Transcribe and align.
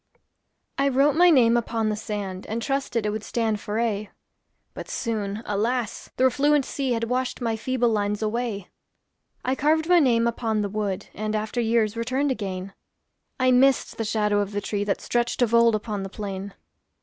I 0.79 0.87
wrote 0.89 1.15
my 1.15 1.29
name 1.29 1.55
upon 1.55 1.89
the 1.89 1.95
sand, 1.95 2.47
And 2.47 2.59
trusted 2.59 3.05
it 3.05 3.11
would 3.11 3.23
stand 3.23 3.59
for 3.59 3.79
aye; 3.79 4.09
But, 4.73 4.89
soon, 4.89 5.43
alas! 5.45 6.09
the 6.17 6.23
refluent 6.23 6.65
sea 6.65 6.93
Had 6.93 7.03
washed 7.03 7.39
my 7.39 7.55
feeble 7.55 7.89
lines 7.89 8.23
away. 8.23 8.69
I 9.45 9.53
carved 9.53 9.87
my 9.87 9.99
name 9.99 10.25
upon 10.25 10.63
the 10.63 10.69
wood, 10.69 11.05
And, 11.13 11.35
after 11.35 11.61
years, 11.61 11.95
returned 11.95 12.31
again; 12.31 12.73
I 13.39 13.51
missed 13.51 13.97
the 13.97 14.03
shadow 14.03 14.39
of 14.39 14.53
the 14.53 14.59
tree 14.61 14.83
That 14.83 15.01
stretched 15.01 15.43
of 15.43 15.53
old 15.53 15.75
upon 15.75 16.01
the 16.01 16.09
plain. 16.09 16.55